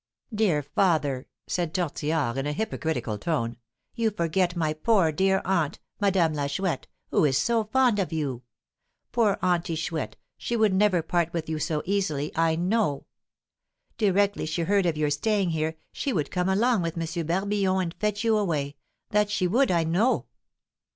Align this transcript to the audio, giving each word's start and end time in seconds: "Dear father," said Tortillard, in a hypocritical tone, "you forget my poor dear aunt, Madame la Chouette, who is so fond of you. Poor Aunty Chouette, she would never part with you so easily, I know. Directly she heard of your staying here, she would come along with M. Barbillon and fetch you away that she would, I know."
"Dear 0.33 0.63
father," 0.63 1.27
said 1.45 1.75
Tortillard, 1.75 2.35
in 2.35 2.47
a 2.47 2.53
hypocritical 2.53 3.19
tone, 3.19 3.57
"you 3.93 4.09
forget 4.09 4.55
my 4.55 4.73
poor 4.73 5.11
dear 5.11 5.43
aunt, 5.45 5.77
Madame 5.99 6.33
la 6.33 6.47
Chouette, 6.47 6.87
who 7.11 7.23
is 7.23 7.37
so 7.37 7.65
fond 7.65 7.99
of 7.99 8.11
you. 8.11 8.41
Poor 9.11 9.37
Aunty 9.43 9.75
Chouette, 9.75 10.15
she 10.39 10.55
would 10.55 10.73
never 10.73 11.03
part 11.03 11.31
with 11.33 11.47
you 11.47 11.59
so 11.59 11.83
easily, 11.85 12.31
I 12.35 12.55
know. 12.55 13.05
Directly 13.99 14.47
she 14.47 14.63
heard 14.63 14.87
of 14.87 14.97
your 14.97 15.11
staying 15.11 15.51
here, 15.51 15.75
she 15.93 16.11
would 16.11 16.31
come 16.31 16.49
along 16.49 16.81
with 16.81 16.97
M. 16.97 17.27
Barbillon 17.27 17.83
and 17.83 17.93
fetch 17.93 18.23
you 18.23 18.35
away 18.37 18.77
that 19.11 19.29
she 19.29 19.45
would, 19.45 19.69
I 19.69 19.83
know." 19.83 20.25